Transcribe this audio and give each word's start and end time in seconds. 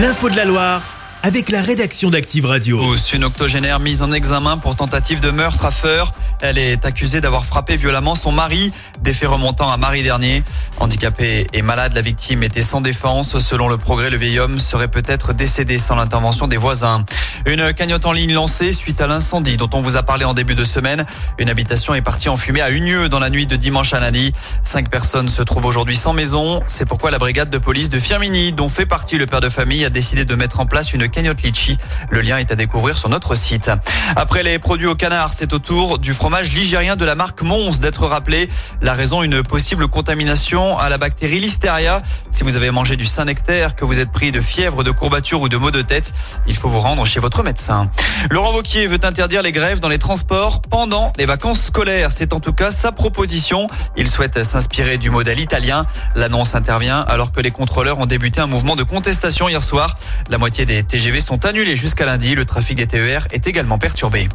L'info 0.00 0.30
de 0.30 0.36
la 0.36 0.46
Loire 0.46 0.82
avec 1.22 1.50
la 1.50 1.60
rédaction 1.60 2.08
d'Active 2.08 2.46
Radio. 2.46 2.80
Une 3.12 3.24
octogénaire 3.24 3.80
mise 3.80 4.02
en 4.02 4.10
examen 4.12 4.56
pour 4.56 4.74
tentative 4.74 5.20
de 5.20 5.30
meurtre 5.30 5.66
à 5.66 5.70
Feur. 5.70 6.12
Elle 6.40 6.56
est 6.56 6.86
accusée 6.86 7.20
d'avoir 7.20 7.44
frappé 7.44 7.76
violemment 7.76 8.14
son 8.14 8.32
mari. 8.32 8.72
Des 9.02 9.12
faits 9.12 9.28
remontant 9.28 9.70
à 9.70 9.76
mari 9.76 10.02
dernier. 10.02 10.42
Handicapée 10.78 11.46
et 11.52 11.60
malade, 11.60 11.92
la 11.92 12.00
victime 12.00 12.42
était 12.42 12.62
sans 12.62 12.80
défense. 12.80 13.38
Selon 13.38 13.68
le 13.68 13.76
progrès, 13.76 14.08
le 14.08 14.16
vieil 14.16 14.38
homme 14.38 14.58
serait 14.58 14.88
peut-être 14.88 15.34
décédé 15.34 15.76
sans 15.76 15.96
l'intervention 15.96 16.48
des 16.48 16.56
voisins. 16.56 17.04
Une 17.46 17.72
cagnotte 17.72 18.04
en 18.04 18.12
ligne 18.12 18.34
lancée 18.34 18.72
suite 18.72 19.00
à 19.00 19.06
l'incendie 19.06 19.56
dont 19.56 19.70
on 19.72 19.80
vous 19.80 19.96
a 19.96 20.02
parlé 20.02 20.24
en 20.24 20.34
début 20.34 20.54
de 20.54 20.64
semaine. 20.64 21.06
Une 21.38 21.48
habitation 21.48 21.94
est 21.94 22.02
partie 22.02 22.28
en 22.28 22.36
fumée 22.36 22.60
à 22.60 22.70
Unieux 22.70 23.08
dans 23.08 23.18
la 23.18 23.30
nuit 23.30 23.46
de 23.46 23.56
dimanche 23.56 23.94
à 23.94 24.00
lundi. 24.00 24.32
Cinq 24.62 24.90
personnes 24.90 25.28
se 25.28 25.42
trouvent 25.42 25.64
aujourd'hui 25.64 25.96
sans 25.96 26.12
maison. 26.12 26.62
C'est 26.68 26.84
pourquoi 26.84 27.10
la 27.10 27.18
brigade 27.18 27.48
de 27.48 27.56
police 27.56 27.88
de 27.88 27.98
Firmini, 27.98 28.52
dont 28.52 28.68
fait 28.68 28.84
partie 28.84 29.16
le 29.16 29.24
père 29.26 29.40
de 29.40 29.48
famille, 29.48 29.84
a 29.86 29.90
décidé 29.90 30.26
de 30.26 30.34
mettre 30.34 30.60
en 30.60 30.66
place 30.66 30.92
une 30.92 31.08
cagnotte 31.08 31.42
litchi. 31.42 31.78
Le 32.10 32.20
lien 32.20 32.36
est 32.36 32.52
à 32.52 32.56
découvrir 32.56 32.98
sur 32.98 33.08
notre 33.08 33.34
site. 33.34 33.70
Après 34.16 34.42
les 34.42 34.58
produits 34.58 34.86
au 34.86 34.94
canard, 34.94 35.32
c'est 35.32 35.54
au 35.54 35.58
tour 35.58 35.98
du 35.98 36.12
fromage 36.12 36.52
ligérien 36.52 36.96
de 36.96 37.04
la 37.06 37.14
marque 37.14 37.40
Mons 37.42 37.80
d'être 37.80 38.06
rappelé. 38.06 38.48
La 38.82 38.92
raison, 38.92 39.22
une 39.22 39.42
possible 39.42 39.88
contamination 39.88 40.78
à 40.78 40.90
la 40.90 40.98
bactérie 40.98 41.40
Listeria. 41.40 42.02
Si 42.30 42.42
vous 42.42 42.56
avez 42.56 42.70
mangé 42.70 42.96
du 42.96 43.06
Saint-Nectaire, 43.06 43.76
que 43.76 43.86
vous 43.86 43.98
êtes 43.98 44.12
pris 44.12 44.30
de 44.30 44.42
fièvre, 44.42 44.84
de 44.84 44.90
courbatures 44.90 45.40
ou 45.40 45.48
de 45.48 45.56
maux 45.56 45.70
de 45.70 45.82
tête, 45.82 46.12
il 46.46 46.56
faut 46.56 46.68
vous 46.68 46.80
rendre 46.80 47.06
chez 47.06 47.18
votre 47.18 47.29
médecin. 47.38 47.90
Laurent 48.30 48.52
Wauquiez 48.52 48.86
veut 48.86 48.98
interdire 49.02 49.42
les 49.42 49.52
grèves 49.52 49.80
dans 49.80 49.88
les 49.88 49.98
transports 49.98 50.60
pendant 50.60 51.12
les 51.16 51.26
vacances 51.26 51.62
scolaires. 51.62 52.10
C'est 52.12 52.32
en 52.32 52.40
tout 52.40 52.52
cas 52.52 52.70
sa 52.70 52.92
proposition. 52.92 53.68
Il 53.96 54.08
souhaite 54.08 54.42
s'inspirer 54.42 54.98
du 54.98 55.10
modèle 55.10 55.38
italien. 55.38 55.86
L'annonce 56.16 56.54
intervient 56.54 57.00
alors 57.00 57.32
que 57.32 57.40
les 57.40 57.50
contrôleurs 57.50 57.98
ont 57.98 58.06
débuté 58.06 58.40
un 58.40 58.46
mouvement 58.46 58.76
de 58.76 58.82
contestation 58.82 59.48
hier 59.48 59.62
soir. 59.62 59.94
La 60.28 60.38
moitié 60.38 60.66
des 60.66 60.82
TGV 60.82 61.20
sont 61.20 61.46
annulés 61.46 61.76
jusqu'à 61.76 62.04
lundi. 62.04 62.34
Le 62.34 62.44
trafic 62.44 62.76
des 62.76 62.86
TER 62.86 63.26
est 63.30 63.46
également 63.46 63.78
perturbé. 63.78 64.28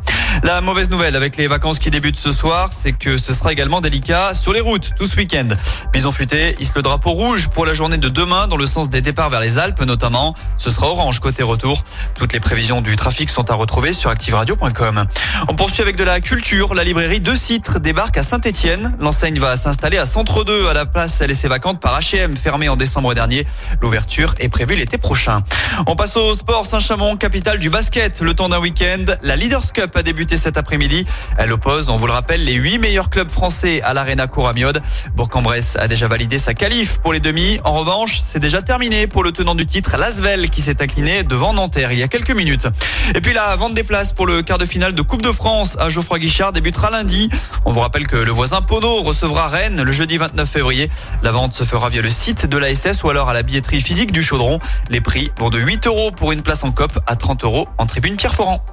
La 0.44 0.62
mauvaise 0.62 0.90
nouvelle 0.90 1.16
avec 1.16 1.38
les 1.38 1.48
vacances 1.48 1.80
qui 1.80 1.92
débutent 1.92 2.18
ce 2.18 2.32
soir, 2.32 2.70
c'est 2.72 2.94
que 2.94 3.18
ce 3.18 3.34
sera 3.34 3.52
également 3.52 3.82
délicat 3.82 4.34
sur 4.34 4.54
les 4.54 4.62
routes 4.62 4.92
tout 4.98 5.06
ce 5.06 5.16
week-end. 5.16 5.48
Bison 5.94 6.12
futé 6.12 6.56
hisse 6.60 6.74
le 6.76 6.82
drapeau 6.82 7.12
rouge 7.12 7.50
pour 7.50 7.66
la 7.66 7.74
journée 7.74 7.98
de 7.98 8.10
demain 8.10 8.48
dans 8.48 8.58
le 8.58 8.66
sens 8.66 8.90
des 8.90 9.02
départs 9.02 9.30
vers 9.30 9.40
les 9.40 9.58
Alpes 9.58 9.82
notamment. 9.82 10.36
Ce 10.58 10.70
sera 10.70 10.88
orange 10.88 11.20
côté 11.20 11.44
retour. 11.44 11.84
Toutes 12.16 12.34
les 12.34 12.40
prévisions 12.40 12.82
du 12.86 12.96
trafic 12.96 13.30
sont 13.30 13.50
à 13.50 13.56
retrouver 13.56 13.94
sur 13.94 14.12
activeradio.com. 14.12 15.06
On 15.50 15.56
poursuit 15.56 15.82
avec 15.82 15.96
de 15.96 16.04
la 16.04 16.20
culture. 16.20 16.76
La 16.76 16.84
librairie 16.84 17.20
De 17.20 17.34
Citres 17.34 17.80
débarque 17.80 18.18
à 18.18 18.24
Saint-Etienne. 18.24 18.96
L'enseigne 19.00 19.40
va 19.40 19.58
s'installer 19.58 19.98
à 19.98 20.06
Centre 20.06 20.44
2 20.44 20.68
à 20.68 20.74
la 20.74 20.86
place 20.86 21.22
laissée 21.22 21.48
vacante 21.48 21.82
par 21.82 22.00
H&M 22.00 22.38
fermée 22.38 22.70
en 22.70 22.76
décembre 22.76 23.14
dernier. 23.16 23.48
L'ouverture 23.82 24.36
est 24.40 24.50
prévue 24.50 24.76
l'été 24.76 25.00
prochain. 25.00 25.42
On 25.88 25.96
passe 25.96 26.16
au 26.16 26.34
sport 26.36 26.66
Saint-Chamond, 26.68 27.18
capitale 27.18 27.58
du 27.58 27.72
basket. 27.72 28.22
Le 28.22 28.36
temps 28.36 28.50
d'un 28.50 28.60
week-end. 28.60 29.06
La 29.24 29.36
Leaders 29.36 29.74
Cup 29.74 29.96
a 29.96 30.04
débuté 30.04 30.38
cet 30.38 30.56
après-midi. 30.56 31.06
Elle 31.40 31.52
oppose, 31.52 31.90
on 31.90 31.98
vous 31.98 32.08
le 32.08 32.14
rappelle, 32.14 32.44
les 32.44 32.54
huit 32.54 32.78
meilleurs 32.78 33.10
clubs 33.10 33.32
français 33.32 33.82
à 33.82 33.94
l'Arena 33.96 34.28
Couramiode. 34.28 34.82
Bourg-en-Bresse 35.16 35.76
a 35.78 35.88
déjà 35.88 36.08
validé 36.08 36.38
sa 36.38 36.54
qualif 36.54 37.00
pour 37.00 37.14
les 37.14 37.20
demi. 37.20 37.60
En 37.64 37.74
revanche, 37.74 38.20
c'est 38.22 38.40
déjà 38.40 38.62
terminé 38.62 39.08
pour 39.08 39.24
le 39.24 39.32
tenant 39.32 39.56
du 39.56 39.66
titre, 39.66 39.98
Lasvel, 39.98 40.52
qui 40.52 40.62
s'est 40.62 40.84
incliné 40.84 41.24
devant 41.24 41.52
Nanterre 41.52 41.92
il 41.92 42.00
y 42.00 42.04
a 42.04 42.08
quelques 42.08 42.36
minutes. 42.36 42.68
Et 43.14 43.22
puis 43.22 43.34
la 43.34 43.56
vente 43.56 43.74
des 43.74 43.84
places 43.84 44.14
pour 44.14 44.26
le 44.26 44.42
quart 44.42 44.58
de 44.58 44.66
finale 44.66 44.94
de 44.94 45.02
Coupe 45.02 45.22
de 45.22 45.32
France 45.32 45.78
à 45.80 45.90
Geoffroy 45.90 46.20
Guichard 46.20 46.52
débutera 46.52 46.90
lundi. 46.90 47.30
On 47.66 47.72
vous 47.72 47.80
rappelle 47.80 48.08
que 48.08 48.16
le 48.16 48.32
voisin 48.32 48.62
Pono 48.62 49.04
recevra 49.04 49.48
Rennes 49.48 49.84
le 49.84 49.92
jeudi 49.92 50.18
29 50.18 50.50
février. 50.50 50.90
La 51.22 51.32
vente 51.32 51.54
se 51.54 51.64
fera 51.64 51.90
via 51.90 52.02
le 52.02 52.10
site 52.10 52.46
de 52.48 52.58
l'ASS 52.58 53.04
ou 53.04 53.10
alors 53.10 53.30
à 53.30 53.34
la 53.34 53.44
billetterie 53.44 53.82
physique 53.82 54.12
du 54.12 54.24
Chaudron. 54.24 54.60
Les 54.90 55.02
prix 55.02 55.32
vont 55.38 55.50
de 55.50 55.60
8 55.60 55.88
euros 55.88 56.12
pour 56.12 56.32
une 56.32 56.42
place 56.42 56.64
en 56.64 56.72
COP 56.72 57.00
à 57.06 57.16
30 57.16 57.44
euros 57.44 57.68
en 57.78 57.86
tribune 57.86 58.16
Pierre 58.16 58.34
Foran. 58.34 58.66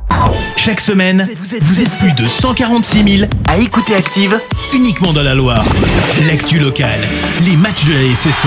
Chaque 0.56 0.80
semaine, 0.80 1.28
vous 1.60 1.80
êtes, 1.80 1.90
plus 1.98 2.12
de 2.12 2.26
146 2.26 3.18
000 3.18 3.30
à 3.48 3.58
écouter 3.58 3.94
Active 3.94 4.40
uniquement 4.72 5.12
dans 5.12 5.22
la 5.22 5.34
Loire. 5.34 5.64
L'actu 6.26 6.58
locale, 6.58 7.00
les 7.40 7.56
matchs 7.56 7.84
de 7.84 7.92
la 7.92 8.14
SSE, 8.14 8.46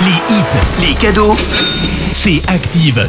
les 0.00 0.34
hits, 0.34 0.88
les 0.88 0.94
cadeaux, 0.94 1.36
c'est 2.12 2.42
Active. 2.48 3.08